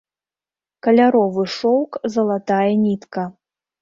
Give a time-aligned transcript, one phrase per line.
[0.87, 3.21] Каляровы шоўк, залатная нітка.